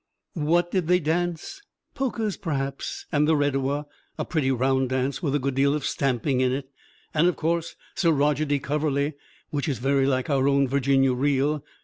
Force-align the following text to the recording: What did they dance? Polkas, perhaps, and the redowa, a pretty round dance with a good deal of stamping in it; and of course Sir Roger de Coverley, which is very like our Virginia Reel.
What 0.33 0.71
did 0.71 0.87
they 0.87 0.99
dance? 0.99 1.61
Polkas, 1.93 2.35
perhaps, 2.35 3.05
and 3.11 3.27
the 3.27 3.35
redowa, 3.35 3.85
a 4.17 4.25
pretty 4.25 4.49
round 4.49 4.89
dance 4.89 5.21
with 5.21 5.35
a 5.35 5.37
good 5.37 5.53
deal 5.53 5.75
of 5.75 5.85
stamping 5.85 6.41
in 6.41 6.51
it; 6.51 6.67
and 7.13 7.27
of 7.27 7.35
course 7.35 7.75
Sir 7.93 8.11
Roger 8.11 8.45
de 8.45 8.57
Coverley, 8.57 9.13
which 9.51 9.69
is 9.69 9.77
very 9.77 10.07
like 10.07 10.27
our 10.27 10.41
Virginia 10.67 11.13
Reel. 11.13 11.63